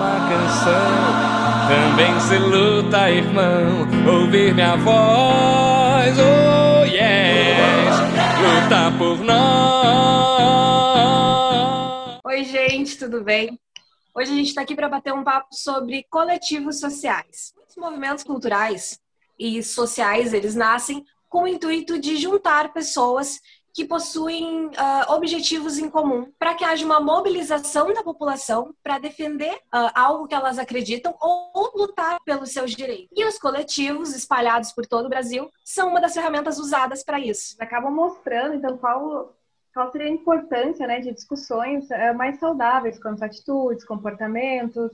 [0.00, 0.72] uma canção,
[1.68, 8.00] também se luta, irmão, ouvir minha voz, oh yes,
[8.40, 9.40] luta por nós.
[12.24, 13.60] Oi, gente, tudo bem?
[14.14, 17.52] Hoje a gente está aqui para bater um papo sobre coletivos sociais.
[17.68, 18.98] Os movimentos culturais
[19.38, 23.38] e sociais, eles nascem com o intuito de juntar pessoas
[23.72, 29.54] que possuem uh, objetivos em comum para que haja uma mobilização da população para defender
[29.54, 33.08] uh, algo que elas acreditam ou, ou lutar pelos seus direitos.
[33.16, 37.56] E os coletivos espalhados por todo o Brasil são uma das ferramentas usadas para isso.
[37.60, 39.34] Acabam mostrando, então, qual,
[39.72, 44.90] qual seria a importância né, de discussões uh, mais saudáveis quanto a atitudes, comportamentos,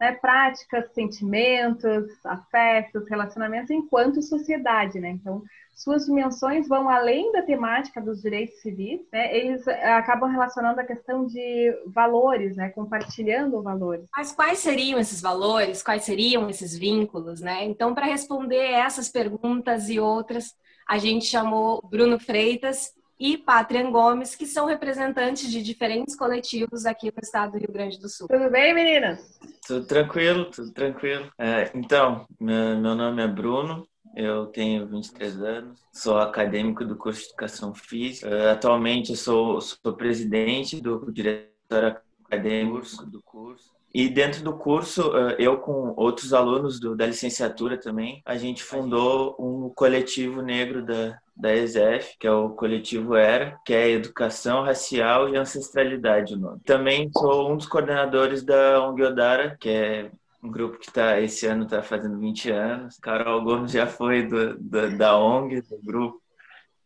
[0.00, 5.10] né, práticas, sentimentos, afetos, relacionamentos enquanto sociedade, né?
[5.10, 5.42] Então,
[5.78, 9.32] suas dimensões vão além da temática dos direitos civis, né?
[9.36, 12.70] eles eh, acabam relacionando a questão de valores, né?
[12.70, 14.08] compartilhando valores.
[14.16, 15.80] Mas quais seriam esses valores?
[15.80, 17.40] Quais seriam esses vínculos?
[17.40, 17.64] Né?
[17.64, 20.52] Então, para responder essas perguntas e outras,
[20.88, 27.06] a gente chamou Bruno Freitas e Patrian Gomes, que são representantes de diferentes coletivos aqui
[27.06, 28.26] no estado do Rio Grande do Sul.
[28.26, 29.38] Tudo bem, meninas?
[29.64, 31.30] Tudo tranquilo, tudo tranquilo.
[31.38, 33.86] É, então, meu nome é Bruno,
[34.18, 38.28] eu tenho 23 anos, sou acadêmico do curso de Educação Física.
[38.28, 43.70] Uh, atualmente sou, sou presidente do diretor acadêmico do curso.
[43.94, 48.62] E dentro do curso, uh, eu com outros alunos do, da licenciatura também, a gente
[48.62, 54.64] fundou um coletivo negro da, da ESEF, que é o coletivo ERA, que é Educação
[54.64, 56.60] Racial e Ancestralidade o nome.
[56.64, 60.10] Também sou um dos coordenadores da ONG Odara, que é
[60.42, 62.98] um grupo que tá, esse ano está fazendo 20 anos.
[62.98, 66.20] Carol Gomes já foi do, do, da ONG, do grupo,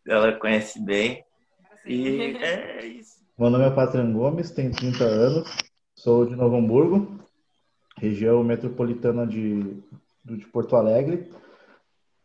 [0.06, 1.24] ela conhece bem.
[1.84, 3.22] E é isso.
[3.38, 5.48] Meu nome é Patran Gomes, tenho 30 anos,
[5.96, 7.18] sou de Novo Hamburgo,
[7.98, 9.82] região metropolitana de,
[10.24, 11.30] de Porto Alegre.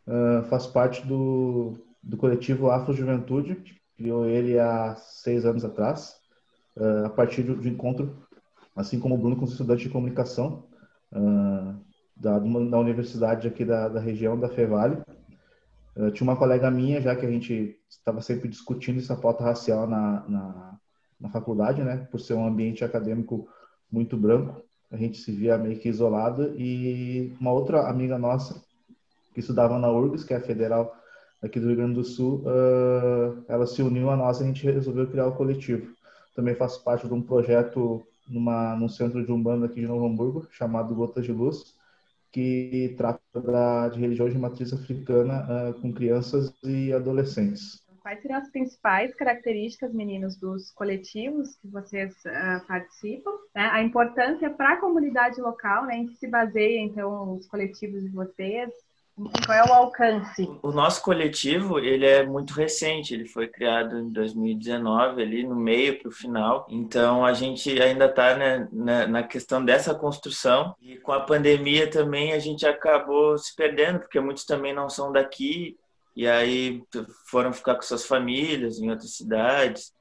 [0.06, 3.62] Uh, faço parte do, do coletivo Afro Juventude,
[3.96, 6.16] criou ele há seis anos atrás,
[6.76, 8.16] uh, a partir do, do encontro,
[8.76, 10.67] assim como o Bruno, com os estudantes de comunicação,
[11.12, 11.74] uh,
[12.16, 15.02] da, da universidade aqui da, da região da Fevale.
[15.96, 19.86] Uh, tinha uma colega minha, já que a gente estava sempre discutindo essa pauta racial
[19.86, 20.78] na, na,
[21.20, 22.06] na, faculdade, né?
[22.10, 23.48] Por ser um ambiente acadêmico
[23.90, 26.54] muito branco, a gente se via meio que isolado.
[26.56, 28.62] E uma outra amiga nossa,
[29.34, 30.94] que estudava na URGS, que é a federal
[31.42, 34.64] aqui do Rio Grande do Sul, uh, ela se uniu a nós e a gente
[34.70, 35.92] resolveu criar o coletivo.
[36.34, 40.46] Também faço parte de um projeto numa, num centro de umbanda aqui de Novo Hamburgo,
[40.50, 41.76] chamado Gotas de Luz,
[42.30, 47.82] que trata da, de religião de matriz africana uh, com crianças e adolescentes.
[48.00, 53.30] Quais seriam as principais características, meninos, dos coletivos que vocês uh, participam?
[53.54, 53.68] Né?
[53.70, 58.08] A importância para a comunidade local, né, em que se baseia, então, os coletivos de
[58.08, 58.70] vocês?
[59.44, 60.48] Qual é o alcance?
[60.62, 65.98] O nosso coletivo, ele é muito recente, ele foi criado em 2019, ali no meio
[65.98, 66.66] para o final.
[66.70, 70.74] Então, a gente ainda está né, na, na, questão dessa construção.
[70.80, 75.10] E com a pandemia também, a gente acabou se perdendo, porque muitos também não são
[75.10, 75.76] daqui.
[76.14, 76.82] E aí
[77.26, 79.92] foram ficar com suas famílias em outras cidades.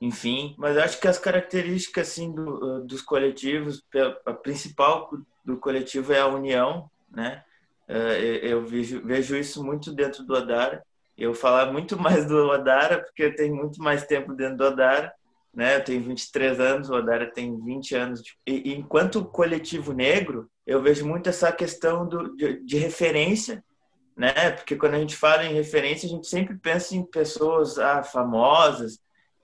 [0.00, 3.82] Enfim, mas acho que as características assim, do, dos coletivos,
[4.26, 5.10] a principal
[5.44, 7.42] do coletivo é a união, né?
[7.88, 10.82] Eh, eu vejo, vejo isso muito dentro do Odara.
[11.16, 15.12] Eu falar muito mais do Odara, porque eu tenho muito mais tempo dentro do Odara.
[15.54, 15.76] Né?
[15.76, 18.22] Eu tenho 23 anos, o Odara tem 20 anos.
[18.46, 23.64] E, enquanto coletivo negro, eu vejo muito essa questão do, de, de referência,
[24.16, 24.50] né?
[24.50, 28.98] Porque quando a gente fala em referência, a gente sempre pensa em pessoas ah, famosas,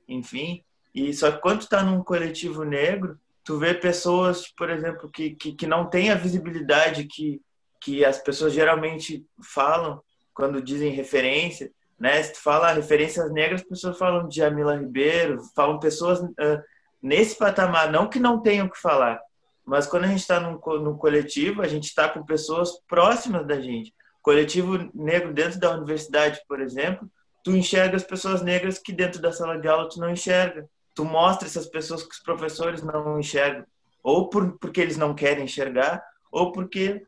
[0.08, 0.62] enfim.
[0.94, 5.30] E só que quando tu tá num coletivo negro, tu vê pessoas, por exemplo, que,
[5.30, 7.40] que, que não têm a visibilidade que,
[7.82, 10.00] que as pessoas geralmente falam
[10.32, 12.22] quando dizem referência, né?
[12.22, 16.62] Se tu fala referências negras, as pessoas falam de Jamila Ribeiro, falam pessoas uh,
[17.02, 19.20] nesse patamar, não que não tenham que falar,
[19.64, 23.60] mas quando a gente está num, num coletivo, a gente está com pessoas próximas da
[23.60, 23.94] gente.
[24.20, 27.10] Coletivo negro dentro da universidade, por exemplo,
[27.44, 30.68] tu enxerga as pessoas negras que dentro da sala de aula tu não enxerga.
[30.94, 33.64] Tu mostra essas pessoas que os professores não enxergam,
[34.02, 37.04] ou por, porque eles não querem enxergar, ou porque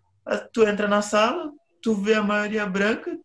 [0.53, 3.17] tu entra na sala, tu vê a maioria branca,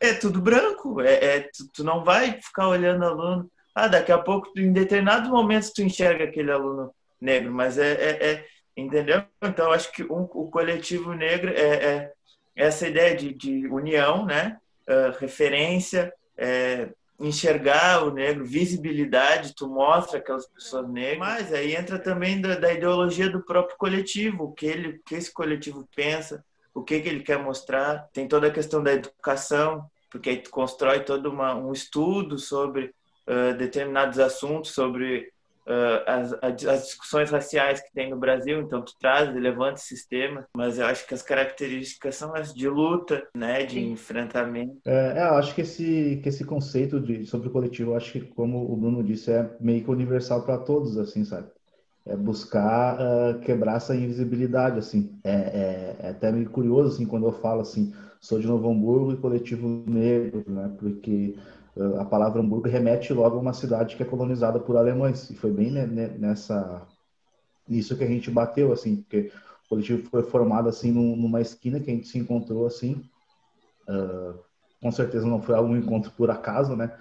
[0.00, 3.50] é tudo branco, é, é tu, tu, não vai ficar olhando aluno.
[3.74, 8.30] Ah, daqui a pouco, em determinados momentos, tu enxerga aquele aluno negro, mas é, é,
[8.30, 8.46] é
[8.76, 9.24] entendeu?
[9.42, 12.12] Então, acho que um, o coletivo negro é, é
[12.54, 14.58] essa ideia de, de união, né?
[14.88, 16.88] Uh, referência, é,
[17.18, 22.72] enxergar o negro, visibilidade, tu mostra aquelas pessoas negras, mas aí entra também da, da
[22.72, 27.22] ideologia do próprio coletivo, o que ele, que esse coletivo pensa, o que, que ele
[27.22, 28.08] quer mostrar.
[28.12, 32.94] Tem toda a questão da educação, porque aí tu constrói todo uma, um estudo sobre
[33.26, 35.32] uh, determinados assuntos, sobre
[35.68, 36.32] uh, as,
[36.66, 40.86] as, discussões raciais que tem no Brasil, então tu traz, levanta esse sistema, mas eu
[40.86, 43.92] acho que as características são as de luta, né, de Sim.
[43.92, 44.78] enfrentamento.
[44.86, 48.20] É, eu acho que esse, que esse conceito de, sobre o coletivo, eu acho que,
[48.20, 51.48] como o Bruno disse, é meio que universal para todos, assim, sabe?
[52.06, 55.18] É buscar uh, quebrar essa invisibilidade, assim.
[55.22, 59.12] É, é, é, até meio curioso, assim, quando eu falo, assim, sou de Novo Hamburgo
[59.12, 60.74] e coletivo negro, né?
[60.78, 61.36] Porque
[61.98, 65.30] a palavra Hamburgo remete logo a uma cidade que é colonizada por alemães.
[65.30, 66.86] E foi bem nessa
[67.68, 69.30] nisso que a gente bateu, assim, porque
[69.66, 73.04] o coletivo foi formado assim numa esquina que a gente se encontrou assim.
[73.88, 74.38] Uh,
[74.80, 76.96] com certeza não foi algum encontro por acaso, né?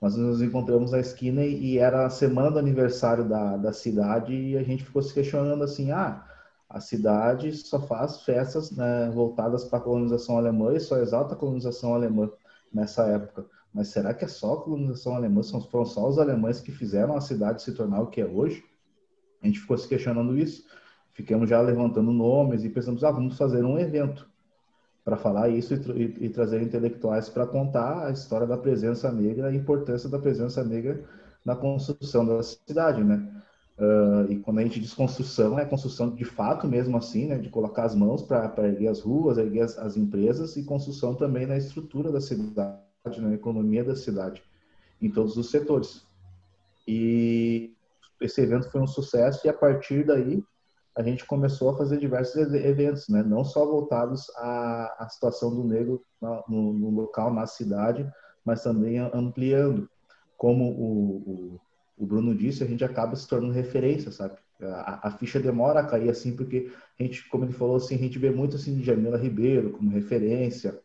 [0.00, 4.56] Mas nos encontramos na esquina e, era a semana do aniversário da, da cidade e
[4.56, 6.26] a gente ficou se questionando assim, ah,
[6.68, 11.38] a cidade só faz festas né, voltadas para a colonização alemã e só exalta a
[11.38, 12.30] colonização alemã
[12.72, 13.46] nessa época.
[13.72, 15.42] Mas será que é só a colonização alemã?
[15.42, 18.62] Foram só os alemães que fizeram a cidade se tornar o que é hoje?
[19.42, 20.64] A gente ficou se questionando isso.
[21.14, 24.28] Ficamos já levantando nomes e pensamos, ah, vamos fazer um evento
[25.04, 29.48] para falar isso e, e, e, trazer intelectuais para contar a história da presença negra,
[29.48, 31.02] a importância da presença negra
[31.44, 33.28] na construção da cidade, né?
[33.78, 37.38] Uh, e quando a gente diz construção, é construção de fato mesmo assim, né?
[37.38, 41.46] De colocar as mãos para erguer as ruas, erguer as, as empresas e construção também
[41.46, 44.42] na estrutura da cidade na economia da cidade,
[45.00, 46.06] em todos os setores.
[46.86, 47.74] E
[48.20, 50.42] esse evento foi um sucesso e a partir daí
[50.96, 53.22] a gente começou a fazer diversos eventos, né?
[53.22, 56.04] não só voltados à, à situação do negro
[56.48, 58.08] no, no, local, na cidade,
[58.44, 59.88] mas também ampliando.
[60.36, 61.60] Como o, o,
[61.96, 64.36] o, Bruno disse, a gente acaba se tornando referência, sabe?
[64.60, 67.98] A, a, ficha demora a cair assim, porque a gente, como ele falou, assim, a
[67.98, 70.78] gente vê muito assim Jamila Ribeiro como referência,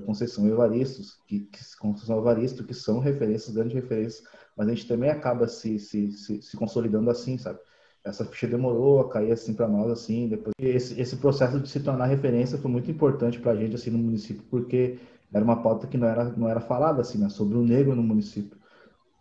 [0.00, 4.24] Conceição Evaristo, que, que, Conceição Evaristo, que são referências, grandes referências,
[4.56, 7.58] mas a gente também acaba se, se, se, se consolidando assim, sabe?
[8.04, 11.80] Essa ficha demorou a cair assim para nós, assim, depois esse, esse processo de se
[11.80, 14.98] tornar referência foi muito importante para a gente assim no município, porque
[15.32, 17.28] era uma pauta que não era não era falada assim, né?
[17.28, 18.58] sobre o negro no município.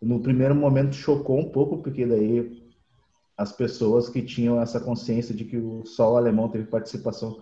[0.02, 2.62] No primeiro momento chocou um pouco, porque daí
[3.38, 7.42] as pessoas que tinham essa consciência de que o sol alemão teve participação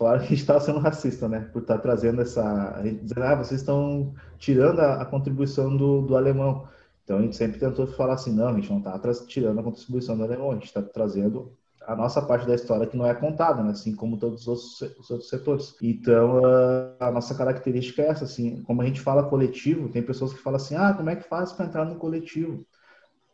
[0.00, 1.40] Claro que a gente estava sendo racista, né?
[1.52, 2.80] Por estar tá trazendo essa.
[3.02, 6.66] Dizendo, ah, vocês estão tirando a, a contribuição do, do, alemão.
[7.04, 10.16] Então a gente sempre tentou falar assim: não, a gente não está tirando a contribuição
[10.16, 11.52] do alemão, a gente está trazendo
[11.86, 13.72] a nossa parte da história que não é contada, né?
[13.72, 15.76] assim como todos os outros, os outros setores.
[15.82, 16.40] Então,
[16.98, 20.56] a nossa característica é essa, assim, como a gente fala coletivo, tem pessoas que falam
[20.56, 22.64] assim, ah, como é que faz para entrar no coletivo?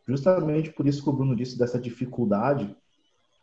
[0.05, 2.75] Justamente por isso que o Bruno disse dessa dificuldade,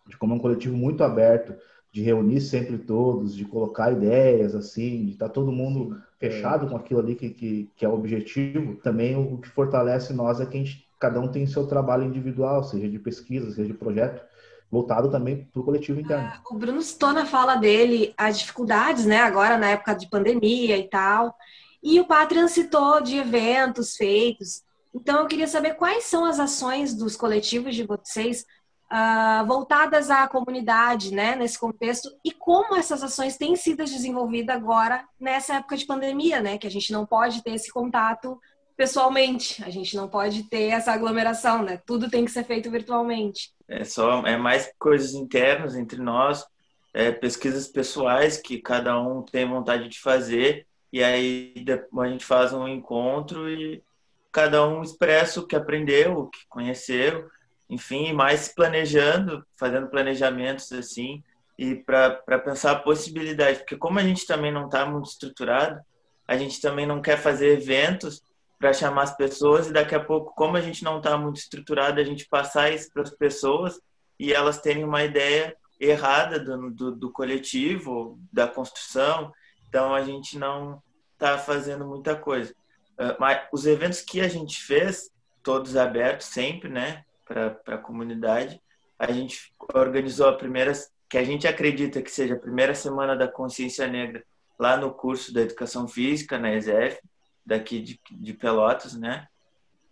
[0.06, 1.54] de como é um coletivo muito aberto,
[1.94, 6.68] de reunir sempre todos, de colocar ideias, assim, de estar tá todo mundo fechado é.
[6.68, 8.74] com aquilo ali que, que, que, é o objetivo.
[8.82, 12.64] Também o, que fortalece nós é que a gente, cada um tem seu trabalho individual,
[12.64, 14.20] seja de pesquisa, seja de projeto,
[14.68, 16.24] voltado também para o coletivo interno.
[16.24, 20.76] Ah, o Bruno citou na fala dele as dificuldades, né, agora na época de pandemia
[20.76, 21.32] e tal,
[21.80, 24.64] e o Patrian citou de eventos feitos.
[24.92, 28.44] Então, eu queria saber quais são as ações dos coletivos de vocês
[28.90, 35.04] uh, voltadas à comunidade, né, nesse contexto, e como essas ações têm sido desenvolvidas agora
[35.18, 38.38] nessa época de pandemia, né, que a gente não pode ter esse contato
[38.76, 43.52] pessoalmente, a gente não pode ter essa aglomeração, né, tudo tem que ser feito virtualmente.
[43.68, 46.44] É só é mais coisas internas entre nós,
[46.92, 51.52] é, pesquisas pessoais que cada um tem vontade de fazer e aí
[51.98, 53.82] a gente faz um encontro e
[54.30, 57.28] cada um expressa o que aprendeu, o que conheceu
[57.74, 61.22] enfim, mais planejando, fazendo planejamentos assim,
[61.58, 65.80] e para pensar a possibilidade, porque como a gente também não está muito estruturado,
[66.26, 68.22] a gente também não quer fazer eventos
[68.58, 72.00] para chamar as pessoas e daqui a pouco, como a gente não está muito estruturado,
[72.00, 73.78] a gente passar isso para as pessoas
[74.18, 79.32] e elas terem uma ideia errada do, do, do coletivo, da construção,
[79.68, 82.54] então a gente não está fazendo muita coisa.
[82.98, 85.10] Ah, mas os eventos que a gente fez,
[85.42, 87.04] todos abertos sempre, né?
[87.24, 88.60] Para a comunidade.
[88.98, 90.72] A gente organizou a primeira,
[91.08, 94.24] que a gente acredita que seja a primeira semana da consciência negra
[94.58, 96.98] lá no curso da educação física, na ESEF,
[97.44, 99.26] daqui de, de Pelotas, né?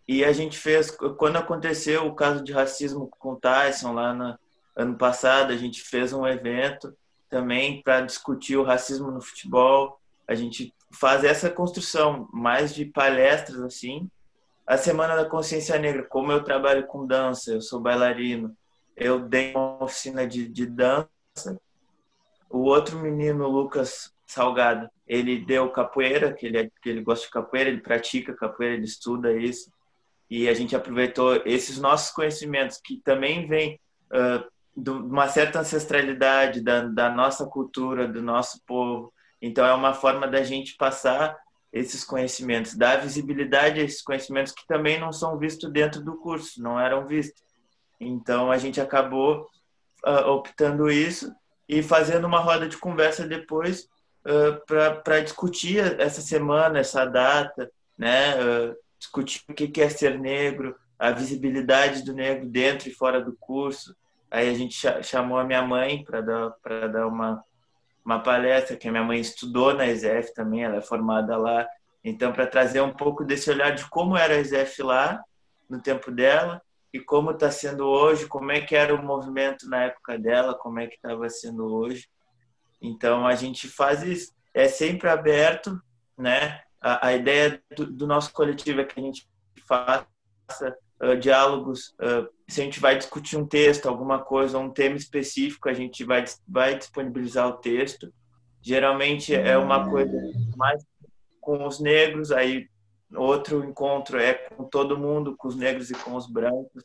[0.06, 4.38] E a gente fez, quando aconteceu o caso de racismo com o Tyson lá no
[4.76, 6.94] ano passado, a gente fez um evento
[7.28, 10.00] também para discutir o racismo no futebol.
[10.26, 14.10] A gente faz essa construção mais de palestras assim,
[14.66, 18.56] a Semana da Consciência Negra, como eu trabalho com dança, eu sou bailarino,
[18.96, 21.08] eu dei uma oficina de, de dança.
[22.48, 27.32] O outro menino, Lucas Salgado, ele deu capoeira, que ele, é, que ele gosta de
[27.32, 29.70] capoeira, ele pratica capoeira, ele estuda isso.
[30.30, 33.78] E a gente aproveitou esses nossos conhecimentos, que também vêm
[34.10, 39.12] uh, de uma certa ancestralidade da, da nossa cultura, do nosso povo.
[39.40, 41.36] Então, é uma forma da gente passar
[41.72, 46.62] esses conhecimentos, dar visibilidade a esses conhecimentos que também não são vistos dentro do curso,
[46.62, 47.42] não eram vistos.
[47.98, 49.46] Então a gente acabou
[50.06, 51.34] uh, optando isso
[51.68, 53.88] e fazendo uma roda de conversa depois
[54.26, 58.34] uh, para discutir essa semana, essa data, né?
[58.36, 63.36] Uh, discutir o que é ser negro, a visibilidade do negro dentro e fora do
[63.40, 63.96] curso.
[64.30, 66.54] Aí a gente chamou a minha mãe para dar
[66.92, 67.42] dar uma
[68.04, 71.66] uma palestra que a minha mãe estudou na ESEF também, ela é formada lá.
[72.04, 75.22] Então, para trazer um pouco desse olhar de como era a ESEF lá,
[75.68, 76.60] no tempo dela,
[76.92, 80.78] e como está sendo hoje, como é que era o movimento na época dela, como
[80.78, 82.08] é que estava sendo hoje.
[82.80, 84.32] Então, a gente faz isso.
[84.52, 85.80] É sempre aberto,
[86.18, 86.60] né?
[86.80, 89.26] A, a ideia do, do, nosso coletivo é que a gente
[89.66, 90.06] faça
[91.02, 95.68] uh, diálogos uh, se a gente vai discutir um texto, alguma coisa, um tema específico,
[95.68, 98.12] a gente vai, vai disponibilizar o texto.
[98.60, 100.12] Geralmente é uma coisa
[100.56, 100.84] mais
[101.40, 102.68] com os negros, aí
[103.14, 106.84] outro encontro é com todo mundo, com os negros e com os brancos.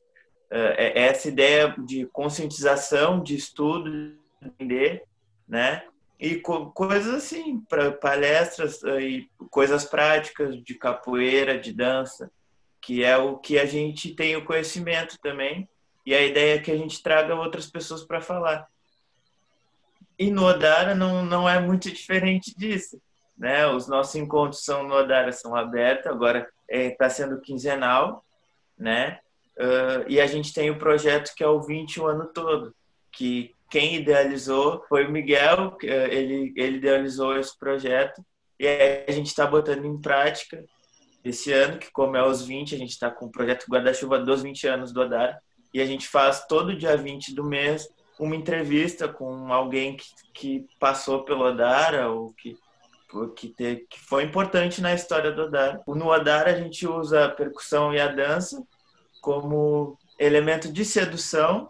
[0.50, 5.04] É, é essa ideia de conscientização, de estudo, de entender,
[5.46, 5.84] né?
[6.18, 12.32] E coisas assim, para palestras e coisas práticas de capoeira, de dança
[12.82, 15.68] que é o que a gente tem o conhecimento também,
[16.06, 18.68] e a ideia é que a gente traga outras pessoas para falar.
[20.18, 23.02] E no Odara não, não é muito diferente disso.
[23.38, 23.68] Né?
[23.68, 28.26] Os nossos encontros são no Odara são abertos, agora está é, tá sendo quinzenal,
[28.78, 29.20] né?
[29.58, 32.76] Uh, e a gente tem o projeto que é o 20 o ano todo,
[33.12, 38.24] que quem idealizou foi o Miguel, ele, ele idealizou esse projeto,
[38.60, 38.68] e
[39.08, 40.64] a gente está botando em prática
[41.30, 44.42] esse ano, que como é os 20, a gente está com o projeto Guarda-Chuva dos
[44.42, 45.40] 20 anos do Odara,
[45.74, 47.88] e a gente faz todo dia 20 do mês
[48.20, 52.58] uma entrevista com alguém que, que passou pelo Odara ou que,
[53.36, 55.82] que, te, que foi importante na história do Odara.
[55.88, 58.62] No Odara a gente usa a percussão e a dança
[59.22, 61.70] como elemento de sedução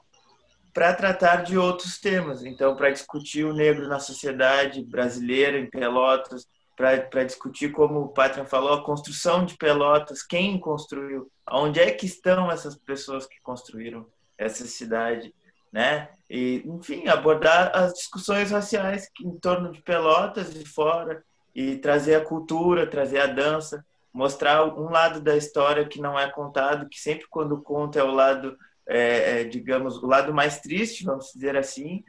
[0.74, 2.46] para tratar de outros temas.
[2.46, 6.48] Então, para discutir o negro na sociedade brasileira, em Pelotas,
[6.78, 12.06] para discutir, como o Patria falou, a construção de Pelotas, quem construiu, onde é que
[12.06, 14.06] estão essas pessoas que construíram
[14.38, 15.34] essa cidade,
[15.74, 16.08] né?
[16.30, 21.24] E, enfim, abordar as discussões raciais em torno de Pelotas e fora,
[21.56, 26.30] e trazer a cultura, trazer a dança, mostrar um lado da história que não é
[26.30, 28.56] contado, que sempre quando conta é o lado,
[28.88, 32.04] é, é, digamos, o lado mais triste, vamos dizer assim,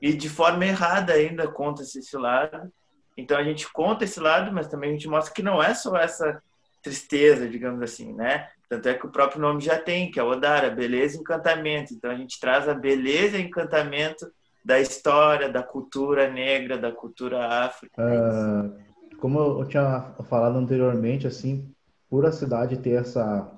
[0.00, 2.72] e de forma errada ainda conta-se esse lado,
[3.16, 5.96] então a gente conta esse lado, mas também a gente mostra que não é só
[5.96, 6.42] essa
[6.82, 8.48] tristeza, digamos assim, né?
[8.68, 11.92] Tanto é que o próprio nome já tem, que é Odara, beleza e encantamento.
[11.92, 14.30] Então a gente traz a beleza e encantamento
[14.64, 17.88] da história, da cultura negra, da cultura afro.
[17.98, 18.74] Uh,
[19.18, 21.70] como eu tinha falado anteriormente, assim,
[22.08, 23.50] por a cidade ter essa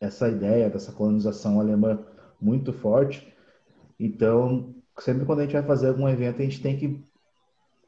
[0.00, 1.98] essa ideia dessa colonização alemã
[2.40, 3.34] muito forte,
[3.98, 7.02] então sempre quando a gente vai fazer algum evento a gente tem que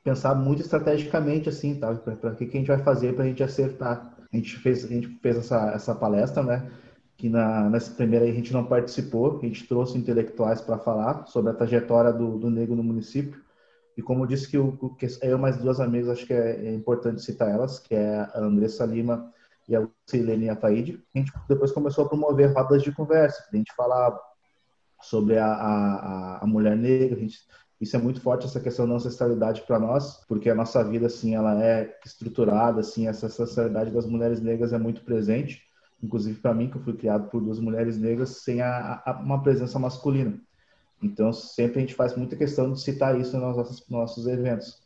[0.03, 1.95] pensar muito estrategicamente assim, tá?
[1.95, 4.17] Para que, que a gente vai fazer para a gente acertar.
[4.33, 6.71] A gente fez, a gente fez essa, essa palestra, né?
[7.17, 11.51] Que na, nessa primeira a gente não participou, a gente trouxe intelectuais para falar sobre
[11.51, 13.43] a trajetória do, do negro no município.
[13.97, 16.75] E como eu disse que, o, que eu mais duas amigas, acho que é, é,
[16.75, 19.31] importante citar elas, que é a Andressa Lima
[19.69, 21.03] e a Silene Ataíde.
[21.15, 24.19] A gente depois começou a promover rodas de conversa, a gente falava
[25.03, 27.41] sobre a, a, a mulher negra, a gente
[27.81, 31.35] isso é muito forte essa questão da ancestralidade para nós, porque a nossa vida assim
[31.35, 35.63] ela é estruturada, assim essa ancestralidade das mulheres negras é muito presente,
[36.03, 39.43] inclusive para mim que eu fui criado por duas mulheres negras sem a, a, uma
[39.43, 40.39] presença masculina.
[41.03, 44.83] Então sempre a gente faz muita questão de citar isso nos nossos, nossos eventos.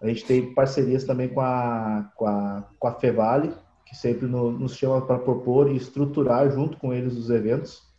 [0.00, 3.54] A gente tem parcerias também com a com a, com a Fevale,
[3.86, 7.93] que sempre no, nos chama para propor e estruturar junto com eles os eventos.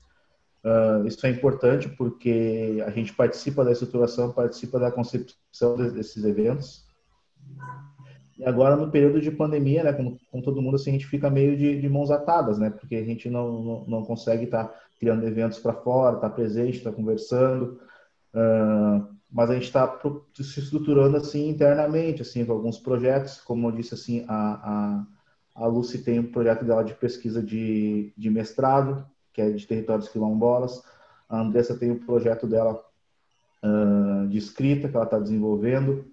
[0.65, 6.83] Uh, isso é importante porque a gente participa da estruturação, participa da concepção desses eventos.
[8.35, 11.55] E agora, no período de pandemia, né, como todo mundo, assim, a gente fica meio
[11.55, 15.23] de, de mãos atadas, né, porque a gente não, não, não consegue estar tá criando
[15.27, 17.79] eventos para fora, estar tá presente, estar tá conversando.
[18.33, 19.99] Uh, mas a gente está
[20.33, 25.05] se estruturando assim internamente, assim, com alguns projetos, como eu disse, assim, a,
[25.53, 29.05] a, A Lucy tem um projeto dela de pesquisa de, de mestrado,
[29.35, 30.81] que é de territórios quilombolas.
[31.27, 32.81] A Andressa tem o um projeto dela
[33.61, 36.05] uh, de escrita, que ela está desenvolvendo.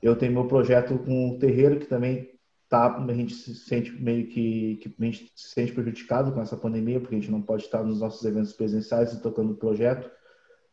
[0.00, 2.30] Eu tenho meu projeto com o terreiro, que também
[2.68, 6.56] tá, a gente se sente meio que, que a gente se sente prejudicado com essa
[6.56, 10.08] pandemia, porque a gente não pode estar nos nossos eventos presenciais e tocando o projeto.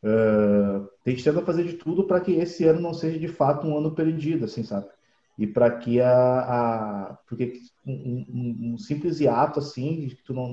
[0.04, 3.66] Uh, a gente tenta fazer de tudo para que esse ano não seja de fato
[3.66, 4.88] um ano perdido, assim, sabe?
[5.38, 10.48] E para que a, a porque um, um, um, simples hiato assim, que tu não,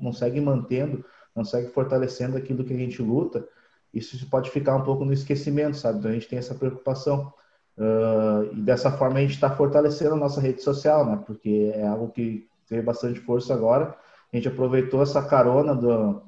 [0.00, 3.46] não, segue mantendo, não segue fortalecendo aquilo que a gente luta,
[3.92, 5.98] isso pode ficar um pouco no esquecimento, sabe?
[5.98, 7.32] Então a gente tem essa preocupação.
[7.76, 11.22] Uh, e dessa forma a gente está fortalecendo a nossa rede social, né?
[11.26, 13.96] Porque é algo que teve bastante força agora.
[14.32, 16.22] A gente aproveitou essa carona do,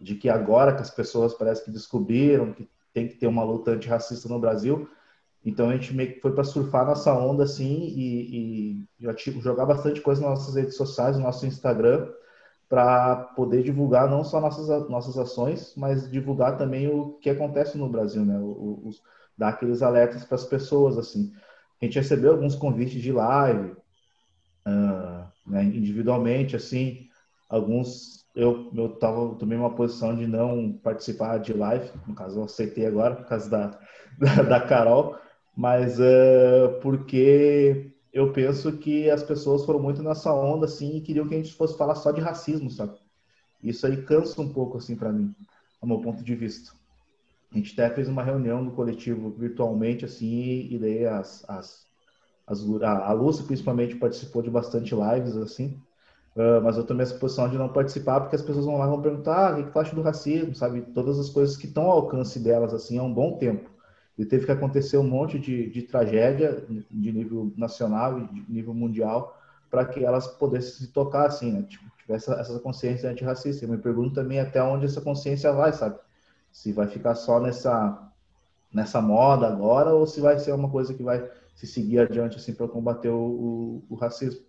[0.00, 3.72] de que agora que as pessoas parece que descobriram que tem que ter uma luta
[3.72, 4.88] antirracista no Brasil,
[5.44, 10.00] então a gente meio que foi para surfar nossa onda assim e, e jogar bastante
[10.00, 12.08] coisa nas nossas redes sociais, no nosso Instagram,
[12.68, 17.88] para poder divulgar não só nossas, nossas ações, mas divulgar também o que acontece no
[17.88, 18.38] Brasil, né?
[18.38, 19.02] O, os,
[19.36, 21.32] dar aqueles alertas para as pessoas, assim.
[21.80, 23.72] A gente recebeu alguns convites de live,
[24.66, 27.08] uh, né, individualmente, assim,
[27.48, 32.44] alguns eu, eu tava, tomei uma posição de não participar de live, no caso eu
[32.44, 33.78] aceitei agora, por causa da,
[34.18, 35.16] da, da Carol,
[35.56, 41.28] mas uh, porque eu penso que as pessoas foram muito nessa onda assim e queriam
[41.28, 42.98] que a gente fosse falar só de racismo, sabe?
[43.62, 45.34] Isso aí cansa um pouco assim para mim,
[45.80, 46.72] a meu ponto de vista.
[47.52, 51.86] A gente até fez uma reunião no coletivo virtualmente assim e daí as, as,
[52.46, 55.80] as a, a Lúcia principalmente participou de bastante lives assim.
[56.36, 58.90] Uh, mas eu tomei essa posição de não participar porque as pessoas vão lá e
[58.90, 60.82] vão perguntar ah, o que tu acha do racismo, sabe?
[60.82, 63.70] Todas as coisas que estão ao alcance delas assim há um bom tempo.
[64.16, 68.72] E teve que acontecer um monte de, de tragédia de nível nacional e de nível
[68.72, 69.36] mundial
[69.70, 71.62] para que elas pudessem se tocar assim, né?
[71.62, 73.64] Tipo, tivesse essa, consciência antirracista.
[73.64, 75.98] Eu me pergunto também até onde essa consciência vai, sabe?
[76.52, 78.00] Se vai ficar só nessa
[78.72, 82.52] nessa moda agora ou se vai ser uma coisa que vai se seguir adiante assim
[82.52, 84.44] para combater o, o, o racismo.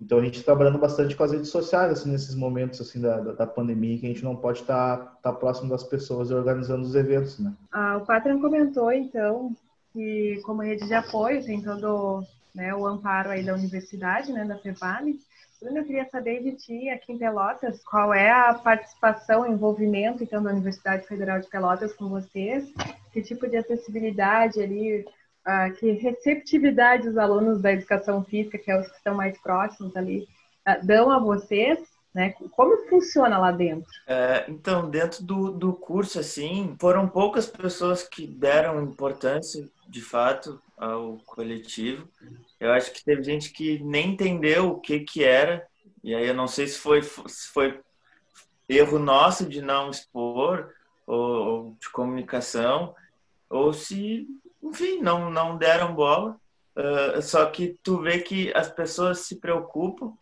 [0.00, 3.18] Então a gente está trabalhando bastante com as redes sociais assim nesses momentos assim da,
[3.18, 6.82] da, pandemia que a gente não pode estar tá, tá próximo das pessoas e organizando
[6.82, 7.52] os eventos, né?
[7.72, 9.54] Ah, o Patran comentou então
[9.92, 12.22] que como rede de apoio tem todo
[12.54, 15.18] né, o amparo aí da universidade, né, da FEVALE.
[15.60, 20.42] Bruno, eu queria saber de ti aqui em Pelotas, qual é a participação, envolvimento então
[20.42, 22.70] da Universidade Federal de Pelotas com vocês,
[23.10, 25.06] que tipo de acessibilidade ali
[25.46, 29.96] ah, que receptividade os alunos da educação física, que é os que estão mais próximos
[29.96, 30.28] ali,
[30.64, 31.78] ah, dão a vocês?
[32.12, 32.34] Né?
[32.50, 33.88] Como funciona lá dentro?
[34.08, 40.60] É, então, dentro do, do curso, assim, foram poucas pessoas que deram importância, de fato,
[40.76, 42.08] ao coletivo.
[42.58, 45.64] Eu acho que teve gente que nem entendeu o que que era,
[46.02, 47.80] e aí eu não sei se foi, se foi
[48.68, 50.72] erro nosso de não expor,
[51.06, 52.94] ou, ou de comunicação,
[53.48, 54.26] ou se
[54.68, 56.36] enfim, não, não deram bola.
[56.76, 60.12] Uh, só que tu vê que as pessoas se preocupam,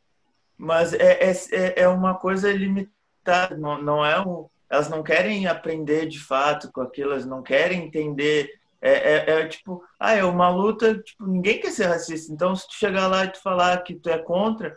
[0.57, 6.07] mas é, é, é uma coisa limitada, não, não é um, elas não querem aprender
[6.07, 8.51] de fato com aquilo, elas não querem entender.
[8.81, 12.33] É, é, é, tipo, ah, é uma luta, tipo, ninguém quer ser racista.
[12.33, 14.77] Então, se tu chegar lá e tu falar que tu é contra,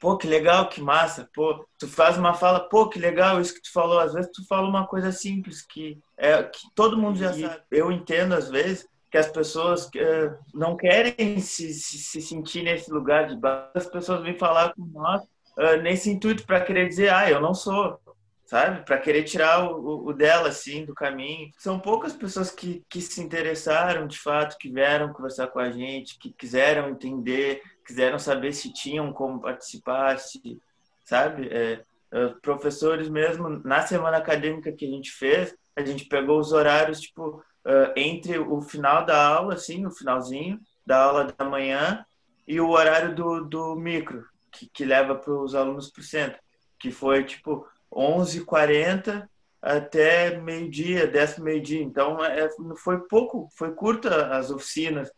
[0.00, 3.62] pô, que legal, que massa, pô, tu faz uma fala, pô, que legal isso que
[3.62, 4.00] tu falou.
[4.00, 7.62] Às vezes tu fala uma coisa simples que é que todo mundo já e sabe.
[7.70, 12.90] Eu entendo às vezes que as pessoas uh, não querem se, se, se, sentir nesse
[12.90, 13.70] lugar de baixo.
[13.74, 15.22] As pessoas vêm falar com nós
[15.58, 17.98] uh, nesse intuito para querer dizer, ah, eu não sou,
[18.46, 18.84] sabe?
[18.84, 21.50] Para querer tirar o, o, dela assim do caminho.
[21.58, 26.18] São poucas pessoas que, que se interessaram de fato, que vieram conversar com a gente,
[26.18, 27.60] que quiseram entender
[27.90, 30.62] quiseram saber se tinham como participar, se,
[31.04, 31.48] sabe?
[31.48, 36.52] É, é, professores mesmo, na semana acadêmica que a gente fez, a gente pegou os
[36.52, 42.04] horários, tipo, uh, entre o final da aula, assim, o finalzinho da aula da manhã
[42.46, 46.40] e o horário do, do micro, que, que leva para os alunos para o centro,
[46.78, 49.28] que foi, tipo, 11h40
[49.60, 51.82] até meio-dia, 10 meio-dia.
[51.82, 55.10] Então, é, foi pouco, foi curta as oficinas.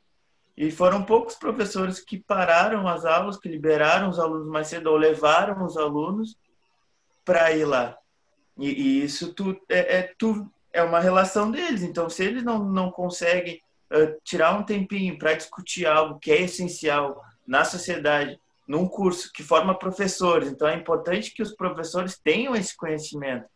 [0.57, 4.97] E foram poucos professores que pararam as aulas, que liberaram os alunos mais cedo ou
[4.97, 6.37] levaram os alunos
[7.25, 7.97] para ir lá.
[8.59, 11.83] E, e, isso tu, é, é, tu, é uma relação deles.
[11.83, 16.43] Então, se eles não, não conseguem uh, tirar um tempinho para discutir algo que é
[16.43, 18.39] essencial na sociedade,
[18.69, 23.47] num curso que forma professores, então é importante que os professores tenham esse conhecimento.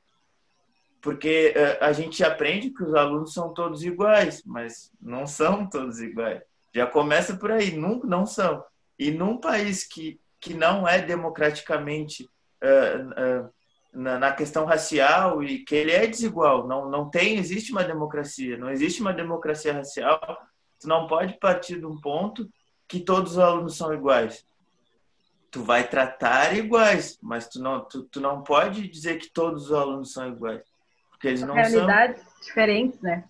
[1.02, 6.00] Porque uh, a gente aprende que os alunos são todos iguais, mas não são todos
[6.00, 6.42] iguais.
[6.76, 8.62] Já começa por aí, nunca não são.
[8.98, 12.28] E num país que, que não é democraticamente
[12.62, 13.50] uh, uh,
[13.94, 18.58] na, na, questão racial e que ele é desigual, não, não tem, existe uma democracia,
[18.58, 20.20] não existe uma democracia racial,
[20.78, 22.46] tu não pode partir de um ponto
[22.86, 24.44] que todos os alunos são iguais.
[25.50, 29.72] Tu vai tratar iguais, mas tu não, tu, tu não pode dizer que todos os
[29.72, 30.62] alunos são iguais.
[31.08, 32.40] Porque eles não Realidades são.
[32.42, 33.24] diferentes, né?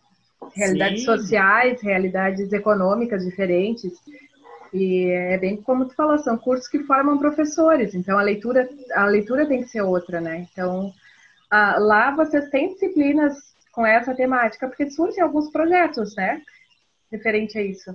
[0.55, 1.07] Realidades Sim.
[1.07, 3.93] sociais, realidades econômicas diferentes.
[4.73, 9.07] E é bem como tu falou, são cursos que formam professores, então a leitura, a
[9.07, 10.47] leitura tem que ser outra, né?
[10.53, 10.93] Então,
[11.51, 16.43] lá vocês têm disciplinas com essa temática, porque surgem alguns projetos, né?
[17.11, 17.95] Referente a isso.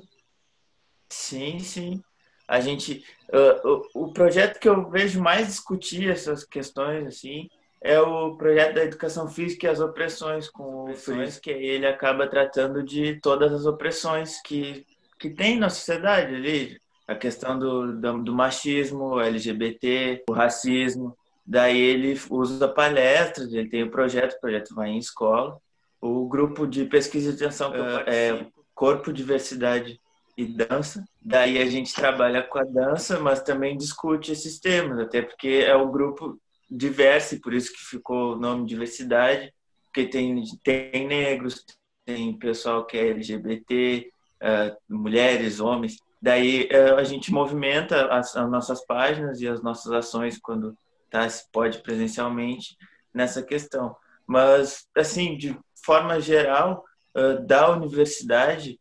[1.10, 2.04] Sim, sim.
[2.48, 7.50] A gente, uh, o, o projeto que eu vejo mais discutir essas questões, assim,
[7.82, 12.28] é o projeto da educação física e as opressões com o Fritz, que ele acaba
[12.28, 14.86] tratando de todas as opressões que
[15.22, 21.16] que tem na sociedade ali, a questão do, do, do machismo, LGBT, o racismo.
[21.46, 25.60] Daí ele usa palestras, ele tem o projeto, o projeto vai em escola.
[26.02, 30.00] O grupo de pesquisa e extensão é, é Corpo, Diversidade
[30.36, 31.06] e Dança.
[31.22, 35.76] Daí a gente trabalha com a dança, mas também discute esses temas, até porque é
[35.76, 36.40] o grupo
[36.72, 39.54] diverso, por isso que ficou o nome diversidade,
[39.86, 41.66] porque tem, tem negros,
[42.06, 44.10] tem pessoal que é LGBT,
[44.42, 45.98] uh, mulheres, homens.
[46.22, 50.78] Daí uh, a gente movimenta as, as, nossas páginas e as nossas ações quando
[51.10, 52.78] tá, se pode presencialmente
[53.14, 53.94] nessa questão.
[54.26, 58.80] Mas, assim, de forma geral, uh, da universidade,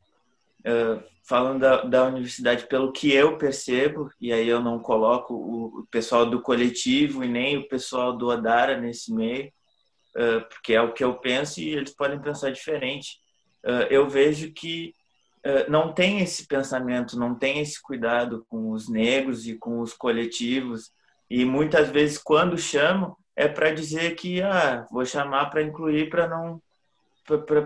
[1.31, 6.29] falando da, da, universidade pelo que eu percebo, e aí eu não coloco o, pessoal
[6.29, 9.51] do coletivo e nem o pessoal do Odara nesse meio,
[10.51, 13.21] porque é o que eu penso e eles podem pensar diferente.
[13.89, 14.93] eu vejo que
[15.43, 19.93] eh, não tem esse pensamento, não tem esse cuidado com os negros e com os
[19.95, 20.91] coletivos.
[21.31, 26.29] E muitas vezes, quando chamam, é para dizer que ah, vou chamar para incluir para
[26.29, 26.61] não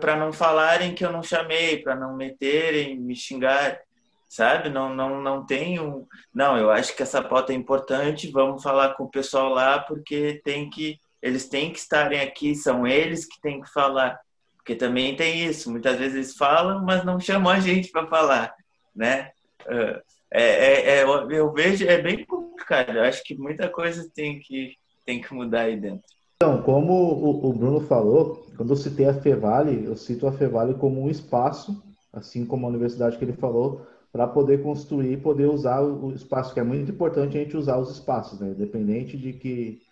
[0.00, 3.80] para não falarem que eu não chamei, para não meterem, me xingar,
[4.28, 4.68] sabe?
[4.68, 6.06] Não, não, não tenho.
[6.34, 8.30] Não, eu acho que essa pauta é importante.
[8.30, 12.86] Vamos falar com o pessoal lá porque tem que eles têm que estarem aqui, são
[12.86, 14.20] eles que têm que falar.
[14.56, 18.54] Porque também tem isso, muitas vezes eles falam, mas não chamam a gente para falar,
[18.94, 19.30] né?
[19.66, 22.98] É, é, é, eu vejo, é bem complicado.
[22.98, 26.13] Eu acho que muita coisa tem que, tem que mudar aí dentro.
[26.36, 30.74] Então, como o, o Bruno falou, quando eu citei a Fevale, eu cito a Fevale
[30.74, 35.80] como um espaço, assim como a universidade que ele falou, para poder construir, poder usar
[35.80, 38.50] o espaço, que é muito importante a gente usar os espaços, né?
[38.50, 39.82] Independente de que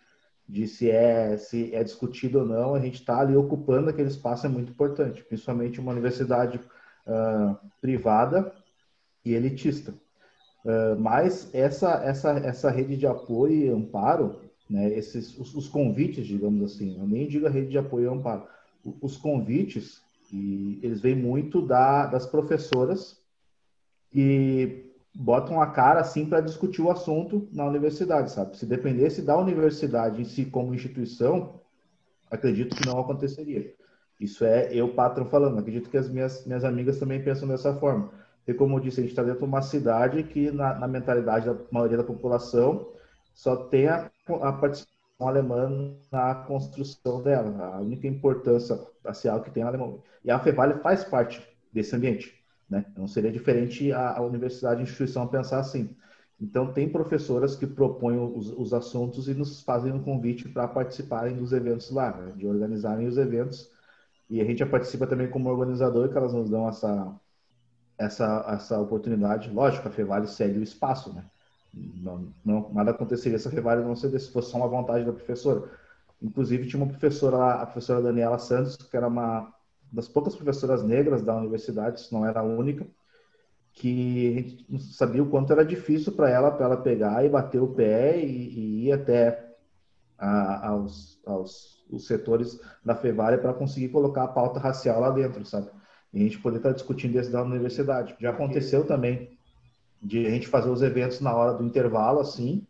[0.49, 4.47] de se é, se é discutido ou não, a gente está ali ocupando aquele espaço
[4.47, 6.61] é muito importante, principalmente uma universidade
[7.07, 8.53] uh, privada
[9.25, 9.95] e elitista.
[10.65, 14.41] Uh, mas essa, essa, essa rede de apoio e amparo,
[14.73, 18.09] né, esses, os, os, convites, digamos assim, eu nem digo a rede de apoio e
[18.09, 18.47] amparo,
[19.01, 20.01] os convites,
[20.33, 23.21] e eles vêm muito da, das professoras
[24.15, 28.57] e botam a cara assim para discutir o assunto na universidade, sabe?
[28.57, 31.61] Se dependesse da universidade em si como instituição,
[32.31, 33.75] acredito que não aconteceria.
[34.19, 35.59] Isso é eu, patrão, falando.
[35.59, 38.11] Acredito que as minhas, minhas amigas também pensam dessa forma.
[38.49, 41.47] E como eu disse, a gente está dentro de uma cidade que, na, na, mentalidade
[41.47, 42.89] da maioria da população,
[43.35, 44.11] só tem a,
[44.43, 47.75] a participação alemã na construção dela.
[47.75, 49.95] A única importância racial que tem a alemã.
[50.25, 51.43] E a Fevale faz parte
[51.73, 52.43] desse ambiente.
[52.69, 52.85] Né?
[52.97, 55.95] Não seria diferente a, a universidade a instituição pensar assim.
[56.41, 61.37] Então, tem professoras que propõem os, os assuntos e nos fazem um convite para participarem
[61.37, 62.33] dos eventos lá, né?
[62.37, 63.71] de organizarem os eventos.
[64.29, 67.15] E a gente já participa também como organizador, que elas nos dão essa,
[67.99, 69.51] essa, essa oportunidade.
[69.51, 71.25] Lógico, a Fevale cede o espaço, né?
[71.75, 75.13] Não, não, nada aconteceria se a Fevale não cedesse, se fosse só uma vontade da
[75.13, 75.71] professora.
[76.21, 79.53] Inclusive, tinha uma professora lá, a professora Daniela Santos, que era uma
[79.91, 82.87] das poucas professoras negras da universidade, se não era a única,
[83.73, 87.61] que a gente sabia o quanto era difícil para ela, para ela pegar e bater
[87.61, 89.57] o pé e, e ir até
[90.19, 95.45] a, aos, aos os setores da Fevale para conseguir colocar a pauta racial lá dentro,
[95.45, 95.69] sabe?
[96.13, 98.17] E a gente poder estar tá discutindo isso da universidade.
[98.19, 99.39] Já aconteceu também
[100.03, 102.67] de a gente fazer os eventos na hora do intervalo, assim,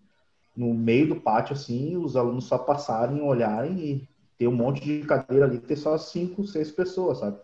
[0.56, 5.00] no meio do pátio, assim, os alunos só passarem, olharem e ter um monte de
[5.06, 7.38] cadeira ali, ter só cinco, seis pessoas, sabe?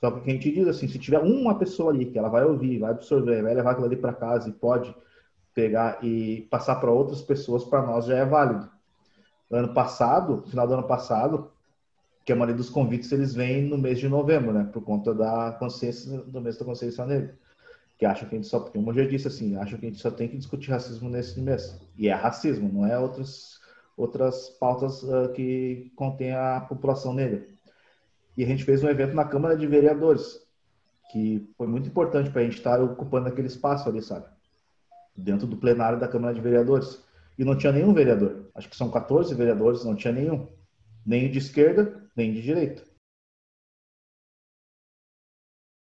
[0.00, 2.78] Só que a gente diz assim, se tiver uma pessoa ali que ela vai ouvir,
[2.78, 4.94] vai absorver, vai levar aquilo ali para casa e pode
[5.54, 8.68] pegar e passar para outras pessoas, para nós já é válido.
[9.50, 11.50] Ano passado, final do ano passado,
[12.24, 14.68] que a maioria dos convites eles vêm no mês de novembro, né?
[14.72, 17.38] Por conta da consciência, do mês da consciência negra.
[17.98, 20.00] Que acham que a gente só, como eu já disse assim, acham que a gente
[20.00, 21.80] só tem que discutir racismo nesse mês.
[21.96, 23.60] E é racismo, não é outras,
[23.96, 27.46] outras pautas uh, que contém a população negra.
[28.36, 30.40] E a gente fez um evento na Câmara de Vereadores,
[31.12, 34.26] que foi muito importante para a gente estar ocupando aquele espaço ali, sabe?
[35.16, 37.02] Dentro do plenário da Câmara de Vereadores.
[37.38, 38.48] E não tinha nenhum vereador.
[38.54, 40.48] Acho que são 14 vereadores, não tinha nenhum.
[41.04, 42.82] Nem de esquerda, nem de direita.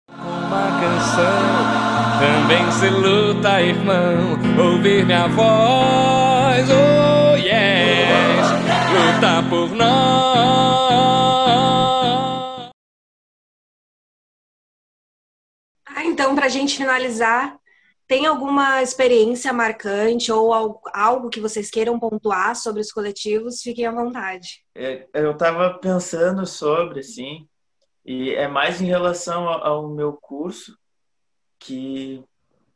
[0.08, 1.55] Uma canção
[2.18, 4.38] também se luta, irmão.
[4.58, 8.46] Ouvir minha voz, oh yes,
[8.92, 10.36] luta por nós.
[15.86, 17.58] Ah, então, para a gente finalizar,
[18.06, 20.52] tem alguma experiência marcante ou
[20.94, 23.60] algo que vocês queiram pontuar sobre os coletivos?
[23.60, 24.64] Fiquem à vontade.
[24.74, 27.46] É, eu estava pensando sobre, assim,
[28.04, 30.78] e é mais em relação ao meu curso,
[31.66, 32.24] que,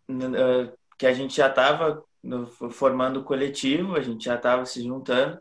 [0.09, 2.03] é, que a gente já estava
[2.70, 5.40] formando coletivo, a gente já estava se juntando.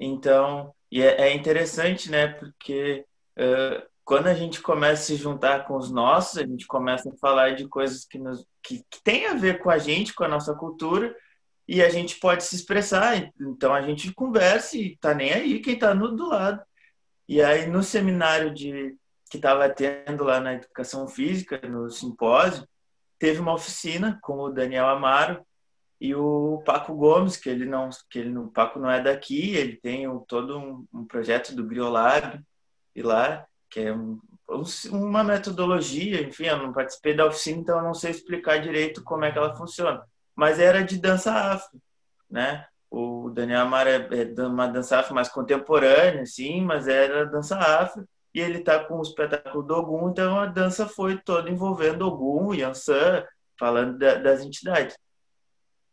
[0.00, 3.04] Então, e é, é interessante, né, porque
[3.38, 7.16] uh, quando a gente começa a se juntar com os nossos, a gente começa a
[7.18, 10.28] falar de coisas que, nos, que, que tem a ver com a gente, com a
[10.28, 11.14] nossa cultura,
[11.68, 13.32] e a gente pode se expressar.
[13.40, 16.62] Então a gente conversa e tá nem aí quem tá no, do lado.
[17.28, 18.96] E aí no seminário de
[19.28, 22.66] que estava tendo lá na educação física, no simpósio,
[23.18, 25.44] teve uma oficina com o Daniel Amaro
[26.00, 29.76] e o Paco Gomes, que ele não, que ele, o Paco não é daqui, ele
[29.76, 32.40] tem todo um, um, projeto do Griolab
[32.94, 34.20] e lá, que é um,
[34.90, 39.24] uma metodologia, enfim, eu não participei da oficina, então eu não sei explicar direito como
[39.24, 40.02] é que ela funciona,
[40.34, 41.80] mas era de dança afro,
[42.30, 42.66] né?
[42.90, 48.06] O Daniel Amaro é, é uma dança afro mais contemporânea, sim, mas era dança afro
[48.36, 52.52] e ele tá com o espetáculo do Ogum, então a dança foi toda envolvendo Ogum,
[52.52, 53.24] Yansan,
[53.58, 54.94] falando da, das entidades.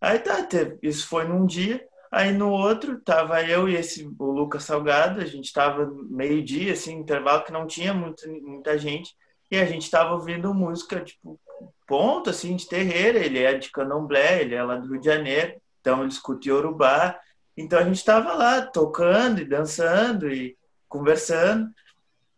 [0.02, 4.26] Aí tá, teve, isso foi num dia, aí no outro tava eu e esse o
[4.26, 9.16] Lucas Salgado, a gente tava meio-dia, assim, intervalo que não tinha muita, muita gente,
[9.50, 11.40] e a gente tava ouvindo música, tipo,
[11.88, 15.56] ponto, assim, de terreira, ele é de candomblé, ele é lá do Rio de Janeiro,
[15.80, 17.18] então ele escuta Yorubá,
[17.56, 20.58] então a gente tava lá tocando e dançando e
[20.90, 21.72] conversando,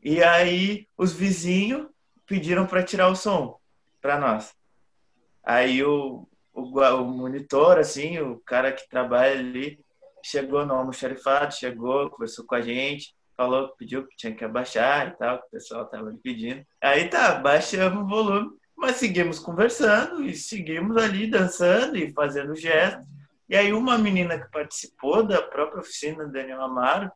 [0.05, 1.87] e aí os vizinhos
[2.27, 3.59] pediram para tirar o som
[3.99, 4.53] para nós.
[5.43, 9.79] Aí o, o, o, monitor, assim, o cara que trabalha ali,
[10.23, 15.17] chegou no almoxarifado, chegou, conversou com a gente, falou, pediu que tinha que abaixar e
[15.17, 16.63] tal, que o pessoal tava pedindo.
[16.79, 23.03] Aí tá, baixamos o volume, mas seguimos conversando e seguimos ali dançando e fazendo gestos.
[23.49, 27.11] E aí uma menina que participou da própria oficina, Daniel Amaro,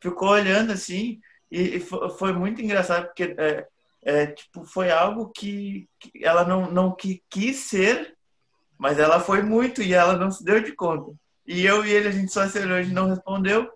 [0.00, 3.66] ficou olhando assim, e, foi muito engraçado, porque é,
[4.02, 8.16] é, tipo, foi algo que, que ela não, não que, quis ser,
[8.78, 11.12] mas ela foi muito e ela não se deu de conta.
[11.46, 13.70] E eu e ele, a gente só se olhou não respondeu,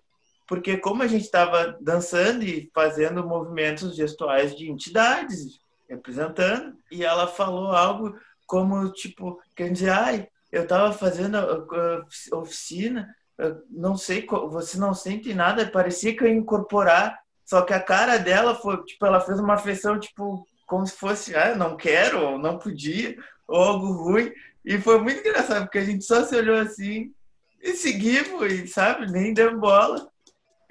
[0.47, 7.27] porque como a gente estava dançando e fazendo movimentos gestuais de entidades, representando, e ela
[7.27, 12.03] falou algo como, tipo, quer dizer, ai, eu estava fazendo a,
[12.33, 13.07] a oficina,
[13.69, 17.20] não sei, você não sente nada, parecia que eu ia incorporar
[17.51, 21.35] só que a cara dela foi, tipo, ela fez uma feição, tipo, como se fosse,
[21.35, 23.13] ah, não quero, ou não podia,
[23.45, 24.31] ou algo ruim.
[24.63, 27.13] E foi muito engraçado, porque a gente só se olhou assim
[27.61, 30.09] e seguimos, e sabe, nem deu bola.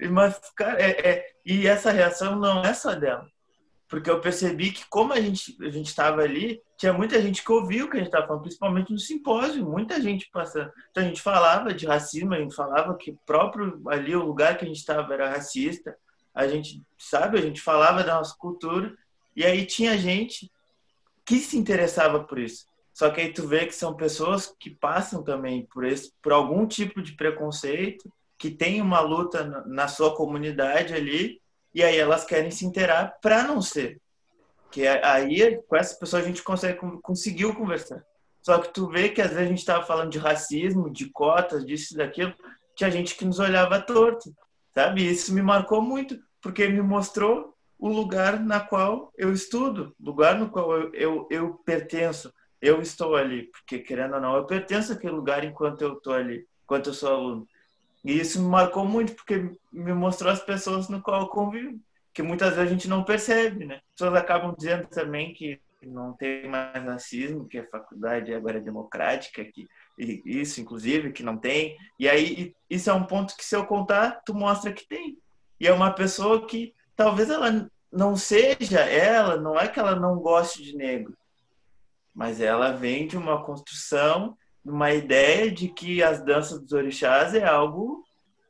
[0.09, 3.27] Mas, cara, é, é, e essa reação não é só dela.
[3.87, 7.85] Porque eu percebi que, como a gente a estava ali, tinha muita gente que ouvia
[7.85, 10.71] o que a gente estava falando, principalmente no simpósio, muita gente passando.
[10.89, 14.65] Então a gente falava de racismo, a gente falava que próprio ali o lugar que
[14.65, 15.95] a gente estava era racista,
[16.33, 18.95] a gente, sabe, a gente falava da nossa cultura,
[19.35, 20.51] e aí tinha gente
[21.25, 22.65] que se interessava por isso.
[22.93, 26.67] Só que aí tu vê que são pessoas que passam também por esse, por algum
[26.67, 31.39] tipo de preconceito, que tem uma luta na sua comunidade ali,
[31.73, 34.01] e aí elas querem se interar para não ser.
[34.71, 38.03] Que é, aí com essas pessoas a gente consegue conseguiu conversar.
[38.41, 41.65] Só que tu vê que às vezes a gente estava falando de racismo, de cotas,
[41.65, 42.33] disso e daquilo,
[42.75, 44.33] tinha gente que nos olhava torto
[44.73, 45.09] sabe?
[45.09, 50.49] Isso me marcou muito, porque me mostrou o lugar na qual eu estudo, lugar no
[50.49, 52.31] qual eu, eu, eu pertenço,
[52.61, 56.45] eu estou ali, porque querendo ou não, eu pertenço àquele lugar enquanto eu estou ali,
[56.63, 57.47] enquanto eu sou aluno.
[58.05, 61.79] E isso me marcou muito, porque me mostrou as pessoas no qual eu convivo,
[62.13, 63.75] que muitas vezes a gente não percebe, né?
[63.75, 68.61] As pessoas acabam dizendo também que não tem mais racismo, que a faculdade agora é
[68.61, 69.67] democrática, que
[69.97, 71.75] isso, inclusive, que não tem.
[71.99, 75.17] E aí, isso é um ponto que, se eu contar, tu mostra que tem.
[75.59, 80.17] E é uma pessoa que talvez ela não seja ela, não é que ela não
[80.19, 81.15] goste de negro.
[82.13, 87.43] mas ela vem de uma construção, uma ideia de que as danças dos orixás é
[87.43, 88.03] algo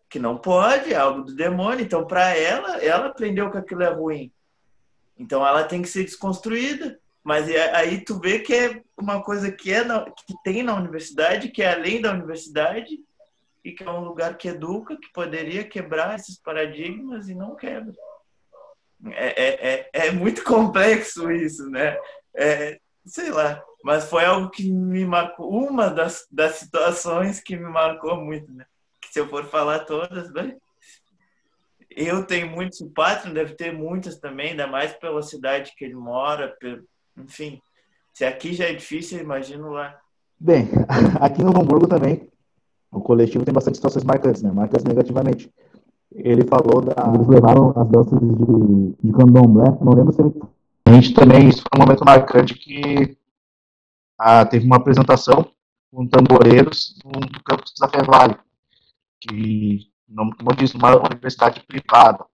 [0.10, 1.86] que não pode, é algo do demônio.
[1.86, 4.32] Então, para ela, ela aprendeu que aquilo é ruim.
[5.18, 7.00] Então, ela tem que ser desconstruída.
[7.24, 11.50] Mas aí tu vê que é uma coisa que, é na, que tem na universidade,
[11.50, 13.00] que é além da universidade,
[13.64, 17.94] e que é um lugar que educa, que poderia quebrar esses paradigmas e não quebra.
[19.12, 21.98] É, é, é, é muito complexo isso, né?
[22.36, 27.70] É, sei lá, mas foi algo que me marcou, uma das, das situações que me
[27.70, 28.66] marcou muito, né?
[29.00, 30.56] Que se eu for falar todas, né?
[31.96, 32.90] eu tenho muitos, o
[33.34, 36.56] deve ter muitas também, ainda mais pela cidade que ele mora,
[37.18, 37.62] enfim.
[38.14, 40.00] Se aqui já é difícil, imagino lá.
[40.40, 40.68] Bem,
[41.20, 42.30] aqui no Hamburgo também,
[42.92, 44.52] o coletivo tem bastante situações marcantes, né?
[44.52, 45.52] Marcantes negativamente.
[46.14, 47.14] Ele falou da...
[47.16, 50.34] Eles levaram as danças de, de candomblé, não lembro se ele...
[50.86, 53.18] A gente também, isso foi um momento marcante que
[54.18, 55.50] ah, teve uma apresentação
[55.92, 58.38] com tamboreiros no campus da Fevale,
[59.20, 62.26] que, como eu disse, uma universidade privada,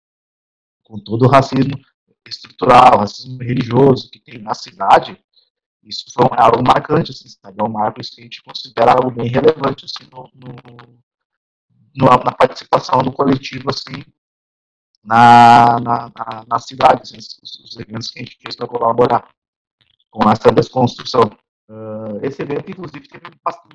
[0.83, 1.77] com todo o racismo
[2.29, 5.19] estrutural, racismo religioso que tem na cidade,
[5.83, 7.59] isso foi algo marcante, assim, sabe?
[7.59, 13.01] É um marco que a gente considera algo bem relevante, assim, no, no, na participação
[13.01, 14.03] do coletivo, assim,
[15.03, 19.29] na, na, na, na cidade, assim, os, os, eventos que a gente fez para colaborar
[20.11, 21.23] com essa desconstrução.
[21.69, 23.25] Uh, esse evento, inclusive, teve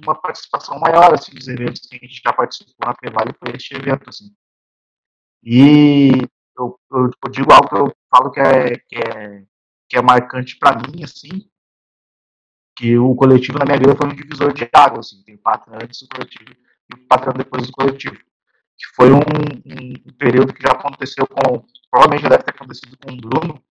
[0.02, 3.74] uma participação maior, assim, dos eventos que a gente já participou na Prevale foi este
[3.74, 4.34] evento, assim.
[5.42, 6.10] E
[6.58, 9.42] eu, eu, eu, digo algo que eu falo que é, que é,
[9.88, 11.48] que é marcante para mim, assim,
[12.76, 15.78] que o coletivo na minha vida foi um divisor de água, assim, tem o patrão
[15.82, 18.16] antes do coletivo e o patrão depois do coletivo.
[18.16, 23.12] Que foi um, um, período que já aconteceu com, provavelmente já deve ter acontecido com
[23.12, 23.62] o Bruno,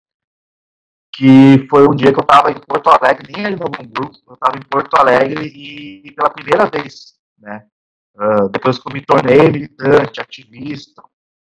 [1.13, 4.35] que foi um dia que eu estava em Porto Alegre, nem ali no Hamburgo, eu
[4.35, 7.67] estava em Porto Alegre e pela primeira vez, né,
[8.15, 11.03] uh, depois que eu me tornei militante, ativista,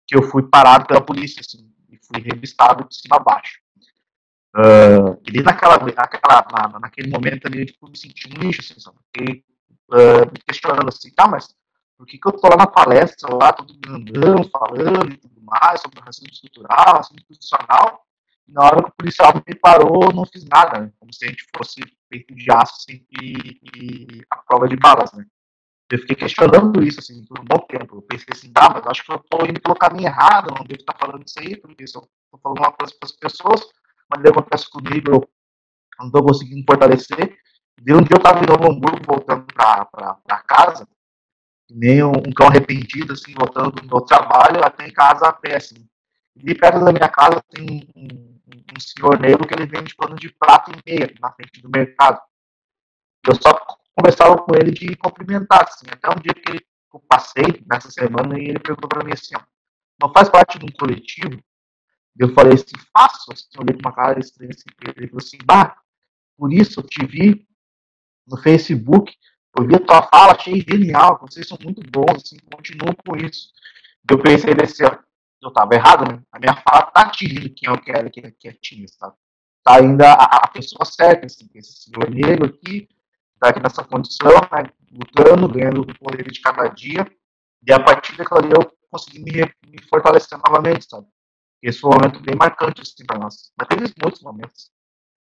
[0.07, 1.70] que eu fui parado pela polícia, assim,
[2.12, 3.61] fui revistado de cima a baixo.
[4.57, 8.81] Uh, e naquela, naquela, na, naquele momento ali, eu tipo, me senti um lixo, assim,
[8.81, 8.96] sabe?
[9.14, 9.44] Fiquei
[9.92, 11.55] uh, me questionando assim, tá, mas
[11.96, 15.81] por que, que eu tô lá na palestra, lá, todo grandão, falando e tudo mais,
[15.81, 18.03] sobre racismo estrutural, racismo institucional,
[18.49, 20.92] e na hora que o policial me parou, não fiz nada, né?
[20.99, 25.12] Como se a gente fosse feito de aço, assim, e, e a prova de balas,
[25.12, 25.25] né?
[25.90, 27.96] Eu fiquei questionando isso, assim, por um bom tempo.
[27.96, 30.81] Eu pensei assim, tá, mas acho que eu tô indo pelo caminho errado, não devo
[30.81, 33.68] estar falando isso aí, porque se eu tô falando uma coisa para as pessoas,
[34.09, 35.29] mas acontece comigo, eu
[35.98, 37.37] não estou conseguindo fortalecer.
[37.81, 40.87] De um dia eu estava em Novo Hamburgo, voltando para casa,
[41.68, 45.57] nem um, um, cão arrependido, assim, voltando do meu trabalho até em casa a pé,
[45.57, 45.88] assim.
[46.37, 47.64] E perto da minha casa tem
[47.96, 48.40] um, um,
[48.76, 52.20] um senhor negro que ele vende pano de prato e meia na frente do mercado.
[53.26, 53.53] Eu só
[54.00, 58.48] conversava com ele de cumprimentar, assim, até um dia que eu passei nessa semana e
[58.48, 59.40] ele perguntou para mim assim, ó,
[60.00, 61.38] não faz parte de um coletivo?
[62.18, 63.32] Eu falei assim, faço.
[63.32, 64.64] Assim, olhei com uma cara estranha assim,
[64.96, 65.76] ele falou assim, bah,
[66.36, 67.46] por isso eu te vi
[68.26, 69.12] no Facebook,
[69.58, 73.52] eu vi a tua fala, achei genial, vocês são muito bons, assim, continuo com isso.
[74.10, 76.22] Eu pensei nesse eu tava errado, né?
[76.32, 79.14] A minha fala tá atingindo quem eu quero que, que atinja, sabe?
[79.64, 82.88] Tá ainda a, a, pessoa certa, assim, esse senhor negro aqui,
[83.40, 87.07] tá aqui nessa condição, né, lutando, ganhando o poder de cada dia,
[87.66, 91.07] e a partir daquilo ali eu consegui me, me fortalecer novamente, sabe?
[91.62, 93.53] Esse foi um momento bem marcante assim, para nós.
[93.59, 94.70] Mas teve muitos momentos.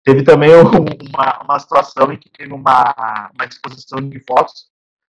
[0.04, 4.70] Teve também uma, uma situação em que teve uma, uma exposição de fotos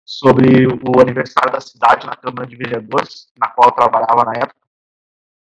[0.05, 4.61] sobre o aniversário da cidade na Câmara de Vereadores, na qual eu trabalhava na época.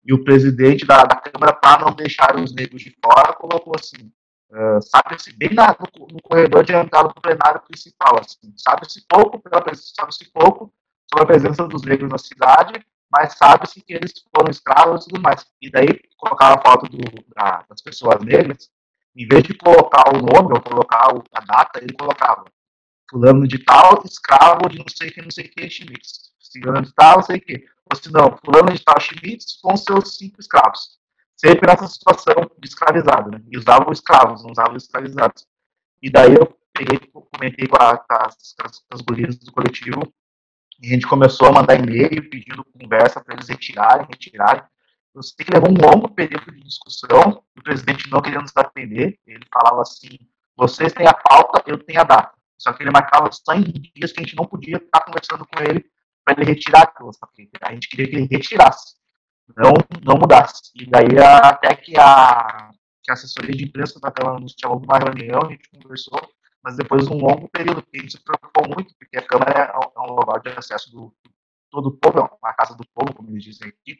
[0.04, 4.12] E o presidente da, da Câmara, para não deixar os negros de fora, colocou assim:
[4.52, 9.42] uh, sabe-se bem na, no, no, corredor entrada do plenário principal, assim, sabe-se pouco,
[9.74, 10.72] sabe-se pouco
[11.10, 15.20] sobre a presença dos negros na cidade mas sabe-se que eles foram escravos e tudo
[15.20, 15.44] mais.
[15.60, 16.98] E daí colocava a foto do,
[17.36, 18.70] da, das pessoas negras,
[19.14, 22.46] em vez de colocar o nome ou colocar a data, ele colocava
[23.10, 26.32] fulano de tal, escravo de não sei que, não sei que, Schmitz.
[26.50, 27.64] Fulano de tal, não sei que.
[27.90, 30.98] Ou se não, fulano de tal, Schmitz com seus cinco escravos.
[31.36, 33.42] Sempre nessa situação de escravizado, né?
[33.50, 35.46] E usavam escravos, não usavam escravizados.
[36.00, 36.98] E daí eu peguei,
[37.32, 40.00] comentei com, a, com as, com as, gurias do coletivo
[40.80, 44.62] e a gente começou a mandar e-mail pedindo conversa para eles retirarem, retirarem.
[45.14, 49.18] Eu sei que levou um longo período de discussão, o presidente não queria nos atender,
[49.26, 50.18] ele falava assim,
[50.56, 52.32] vocês têm a pauta, eu tenho a data.
[52.56, 55.62] Só que ele marcava só em dias que a gente não podia estar conversando com
[55.62, 55.84] ele
[56.24, 57.10] para ele retirar aquilo,
[57.62, 58.94] a gente queria que ele retirasse,
[59.56, 59.72] não,
[60.02, 60.70] não mudasse.
[60.74, 62.70] E daí até que a,
[63.02, 66.20] que a assessoria de imprensa da Câmara nos chamou uma reunião, a gente conversou,
[66.62, 69.52] mas depois de um longo período, porque a gente se preocupou muito, porque a Câmara
[69.52, 71.14] é um, é lugar de acesso do
[71.70, 73.98] todo o povo, é uma casa do povo, como eles dizem aqui,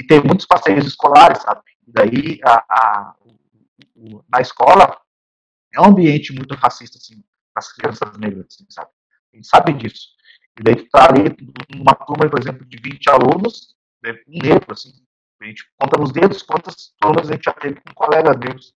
[0.00, 1.62] e tem muitos passeios escolares, sabe?
[1.86, 3.14] E daí, a, a,
[3.94, 5.00] o, na escola,
[5.72, 7.22] é um ambiente muito racista, assim,
[7.54, 8.90] para as crianças negras, assim, sabe?
[9.32, 10.08] Eles sabem disso.
[10.58, 11.36] E daí tu tá ali
[11.74, 13.76] numa turma, por exemplo, de 20 alunos,
[14.12, 14.92] um negro, assim,
[15.40, 18.74] a gente conta nos dedos quantas turmas a gente já teve com colegas negros.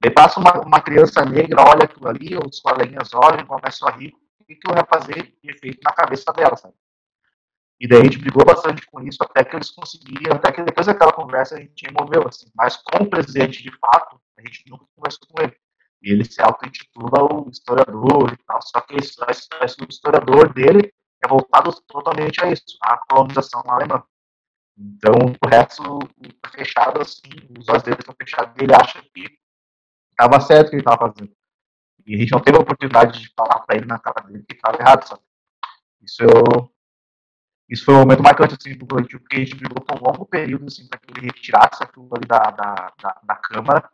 [0.00, 4.12] Daí passa uma, uma criança negra, olha aquilo ali, os coleguinhas olham, começam a rir,
[4.38, 6.74] o que, que vai fazer efeito na cabeça dela, sabe?
[7.80, 10.86] E daí a gente brigou bastante com isso, até que eles conseguiram, até que depois
[10.86, 12.46] daquela conversa a gente removeu, assim.
[12.54, 15.56] Mas com o presidente, de fato, a gente nunca conversou com ele.
[16.02, 20.92] E ele se auto-intitula o historiador e tal, só que esse, esse, o historiador dele
[21.22, 24.02] é voltado totalmente a isso, a colonização alemã.
[24.76, 25.98] Então, o resto
[26.40, 29.38] tá fechado assim, os olhos dele estão fechados, ele acha que
[30.10, 31.32] estava certo o que ele estava fazendo.
[32.06, 34.54] E a gente não teve a oportunidade de falar para ele na cara dele que
[34.54, 35.22] estava errado, sabe?
[36.02, 36.70] Isso eu,
[37.68, 40.26] isso foi um momento marcante assim, do coletivo, porque a gente brigou por um longo
[40.26, 43.90] período assim, para que ele retirasse aquilo ali da, da, da, da Câmara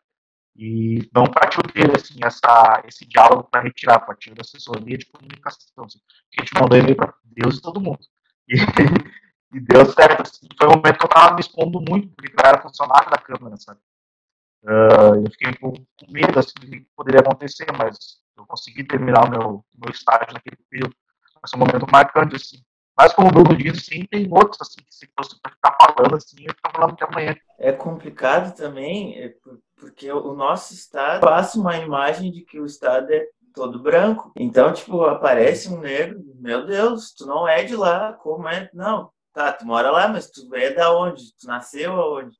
[0.56, 5.84] e não partiu dele assim, essa, esse diálogo para retirar, partiu da assessoria de comunicação.
[5.84, 6.00] Assim,
[6.36, 8.00] a gente mandou e-mail para Deus e todo mundo.
[8.48, 8.56] E,
[9.52, 10.22] e deu certo.
[10.22, 13.18] Assim, foi um momento que eu estava me expondo muito, porque eu era funcionário da
[13.18, 13.80] Câmara, sabe?
[14.62, 15.72] Uh, eu fiquei com,
[16.08, 17.96] medo assim, do que poderia acontecer, mas
[18.36, 20.94] eu consegui terminar o meu, meu estágio naquele período.
[21.48, 22.58] Foi um momento marcante, assim.
[22.96, 26.16] Mas como o Bruno diz, sim, tem outros assim, que se fosse para ficar falando
[26.16, 27.36] assim, eu ficar falando até amanhã.
[27.58, 29.34] É complicado também, é,
[29.76, 34.30] porque o nosso estado passa uma imagem de que o estado é todo branco.
[34.36, 38.68] Então, tipo, aparece um negro, meu Deus, tu não é de lá, como é?
[38.74, 41.34] Não, tá, tu mora lá, mas tu é da onde?
[41.36, 42.36] Tu nasceu aonde?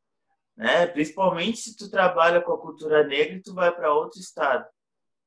[0.56, 0.86] Né?
[0.86, 4.66] Principalmente se tu trabalha com a cultura negra e tu vai para outro estado.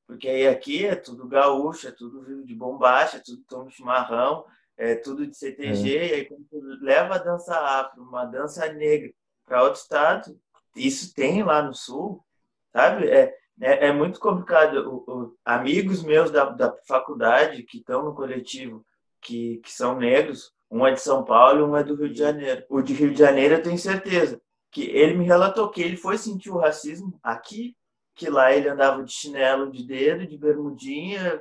[0.05, 4.45] Porque aí aqui é tudo gaúcho, é tudo vivo de bombacha, é tudo toma chimarrão,
[4.77, 6.07] é tudo de CTG, é.
[6.07, 9.11] e aí quando tu leva a dança afro, uma dança negra
[9.45, 10.37] para outro estado,
[10.75, 12.23] isso tem lá no sul,
[12.71, 13.07] sabe?
[13.07, 14.89] É, é, é muito complicado.
[14.89, 18.85] O, o, amigos meus da, da faculdade que estão no coletivo,
[19.21, 22.17] que, que são negros, um é de São Paulo e um é do Rio de
[22.17, 22.65] Janeiro.
[22.67, 26.17] O de Rio de Janeiro eu tenho certeza que ele me relatou que ele foi
[26.17, 27.77] sentir o racismo aqui,
[28.15, 31.39] que lá ele andava de chinelo de dedo, de bermudinha,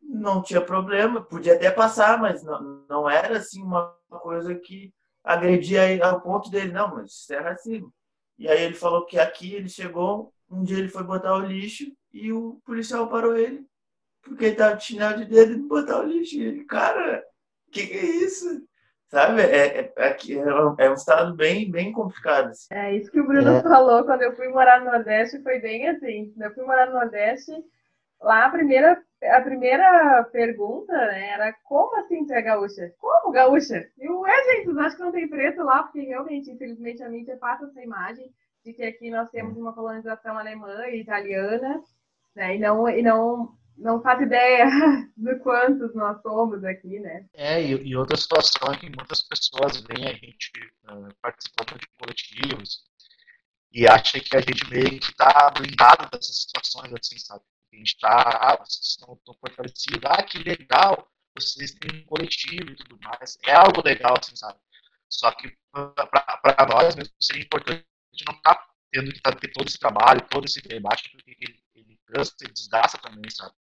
[0.00, 4.90] não tinha problema, podia até passar, mas não, não era assim uma coisa que
[5.22, 7.92] agredia ao ponto dele, não, mas isso é racismo.
[8.38, 11.84] E aí ele falou que aqui ele chegou, um dia ele foi botar o lixo
[12.10, 13.66] e o policial parou ele,
[14.22, 16.36] porque ele tava de chinelo de dedo e botar o lixo.
[16.36, 17.22] E ele, cara,
[17.72, 18.62] que que é isso?
[19.08, 19.42] Sabe?
[19.42, 20.16] É, é, é,
[20.78, 22.48] é um estado bem, bem complicado.
[22.48, 22.68] Assim.
[22.70, 23.62] É isso que o Bruno é.
[23.62, 26.32] falou quando eu fui morar no Nordeste, foi bem assim.
[26.32, 27.52] Quando eu fui morar no Nordeste,
[28.22, 32.90] lá a primeira, a primeira pergunta né, era como assim tu é gaúcha?
[32.98, 33.86] Como gaúcha?
[33.98, 35.82] E o é, gente, vocês acham que não tem preto lá?
[35.82, 38.32] Porque realmente, infelizmente, a mídia passa essa imagem
[38.64, 41.82] de que aqui nós temos uma colonização alemã e italiana,
[42.34, 42.56] né?
[42.56, 44.66] E não, e não, não faz ideia
[45.16, 47.26] de quantos nós somos aqui, né?
[47.34, 50.50] É, e, e outra situação é que muitas pessoas veem a gente
[50.84, 52.84] uh, participando de coletivos
[53.72, 57.42] e acham que a gente meio que está blindado dessas situações, assim, sabe?
[57.72, 62.70] A gente está, ah, vocês estão, estão fortalecidos, ah, que legal, vocês têm um coletivo
[62.70, 63.38] e tudo mais.
[63.46, 64.58] É algo legal, assim, sabe?
[65.08, 67.84] Só que para nós mesmo seria importante
[68.26, 71.62] não estar tá tendo que tá, ter todo esse trabalho, todo esse debate, porque ele,
[71.74, 73.54] ele cansa e desgasta também, sabe?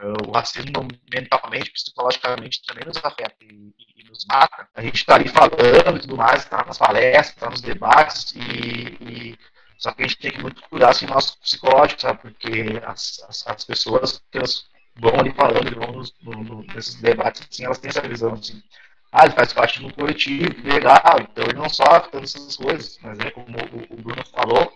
[0.00, 4.68] O racismo mentalmente, psicologicamente também nos afeta e, e, e nos mata.
[4.74, 8.96] A gente está ali falando e tudo mais, está nas palestras, está nos debates e,
[9.00, 9.38] e
[9.82, 12.20] só que a gente tem que muito cuidar assim, nosso psicológico, sabe?
[12.20, 14.64] Porque as, as, as pessoas que elas
[14.96, 18.62] vão ali falando, vão nos, no, no, nesses debates, assim, elas têm essa visão, assim.
[19.10, 23.18] Ah, ele faz parte do coletivo, legal, então ele não sofre todas essas coisas, mas
[23.18, 24.72] é como o, o Bruno falou,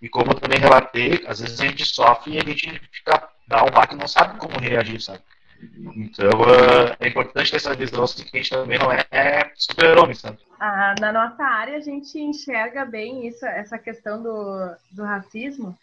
[0.00, 3.64] e como eu também relatei, às vezes a gente sofre e a gente fica, dá
[3.64, 5.20] um baque não sabe como reagir, sabe?
[5.60, 9.50] Então, uh, é importante ter essa visão assim, que a gente também não é, é
[9.56, 10.38] super-homem, sabe?
[10.60, 15.76] Ah, na nossa área, a gente enxerga bem isso, essa questão do, do racismo.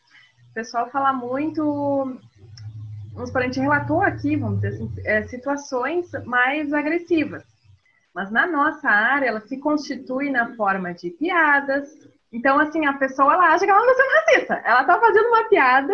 [0.52, 2.18] O pessoal fala muito.
[3.14, 7.44] Vamos a gente relatou aqui, vamos dizer assim, é, situações mais agressivas.
[8.14, 11.90] Mas na nossa área, ela se constitui na forma de piadas.
[12.32, 14.54] Então, assim, a pessoa ela acha que ela não está sendo racista.
[14.66, 15.94] Ela está fazendo uma piada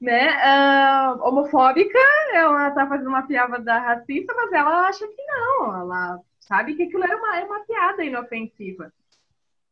[0.00, 1.98] né, uh, homofóbica,
[2.32, 7.04] ela tá fazendo uma piada racista, mas ela acha que não, ela sabe que aquilo
[7.04, 8.92] era uma, era uma piada inofensiva.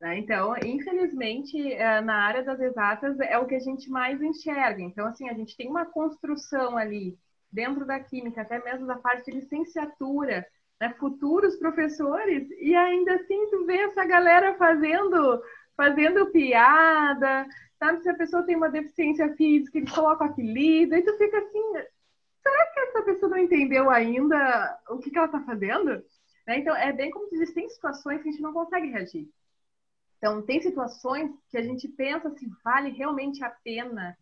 [0.00, 0.18] Né?
[0.18, 4.82] Então, infelizmente, é, na área das exatas é o que a gente mais enxerga.
[4.82, 7.16] Então, assim, a gente tem uma construção ali
[7.52, 10.44] dentro da química, até mesmo da parte de licenciatura,
[10.80, 10.94] né?
[10.98, 15.40] futuros professores, e ainda assim tu vê essa galera fazendo,
[15.82, 17.44] fazendo piada,
[17.76, 18.02] sabe?
[18.02, 21.72] Se a pessoa tem uma deficiência física, eles colocam apelido, e tu fica assim,
[22.40, 25.90] será que essa pessoa não entendeu ainda o que, que ela está fazendo?
[26.46, 26.58] Né?
[26.58, 29.28] Então, é bem como diz, tem situações que a gente não consegue reagir.
[30.18, 34.16] Então, tem situações que a gente pensa se vale realmente a pena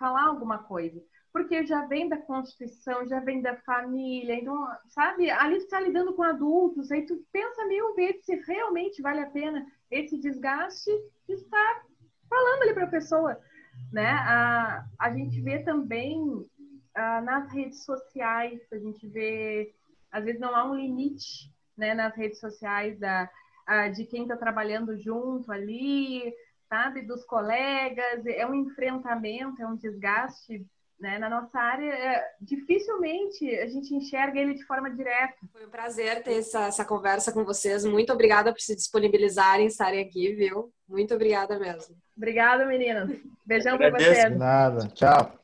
[0.00, 1.00] falar alguma coisa.
[1.32, 5.30] Porque já vem da Constituição, já vem da família, então, sabe?
[5.30, 9.30] Ali tu está lidando com adultos, aí tu pensa mil vezes se realmente vale a
[9.30, 10.90] pena esse desgaste
[11.26, 11.84] de estar
[12.28, 13.40] falando ali para a pessoa.
[13.92, 14.10] Né?
[14.10, 16.46] A, a gente vê também
[16.94, 19.72] ah, nas redes sociais, a gente vê,
[20.10, 23.30] às vezes não há um limite né, nas redes sociais da,
[23.94, 26.34] de quem está trabalhando junto ali,
[26.68, 30.66] sabe, dos colegas, é um enfrentamento, é um desgaste.
[31.00, 31.16] Né?
[31.18, 35.34] Na nossa área, é, dificilmente a gente enxerga ele de forma direta.
[35.52, 37.84] Foi um prazer ter essa, essa conversa com vocês.
[37.84, 40.72] Muito obrigada por se disponibilizarem, estarem aqui, viu?
[40.88, 41.94] Muito obrigada mesmo.
[42.16, 43.10] Obrigada, meninas.
[43.46, 44.36] Beijão para vocês.
[44.36, 44.88] Nada.
[44.88, 45.38] Tchau.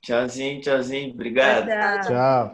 [0.00, 1.12] Tchauzinho, tchauzinho.
[1.12, 1.66] Obrigado.
[2.06, 2.52] Tchau.